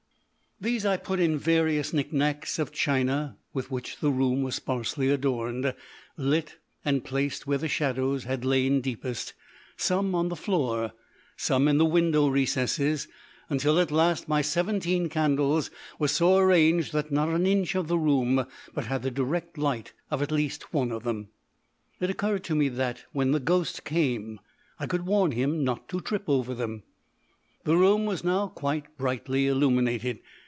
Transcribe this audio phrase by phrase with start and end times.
[0.63, 5.09] These I put in various knick knacks of china with which the room was sparsely
[5.09, 5.73] adorned,
[6.17, 9.33] lit and placed where the shadows had lain deepest,
[9.75, 10.91] some on the floor,
[11.35, 13.07] some in the window recesses,
[13.49, 17.97] until at last my seventeen candles were so arranged that not an inch of the
[17.97, 18.45] room
[18.75, 21.29] but had the direct light of at least one of them.
[21.99, 24.39] It occurred to me that when the ghost came,
[24.79, 26.83] I could warn him not to trip over them.
[27.63, 30.19] The room was now quite brightly illuminated.